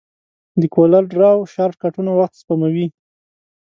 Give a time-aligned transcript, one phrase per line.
[0.61, 2.87] د کولر ډراو شارټکټونه وخت سپموي.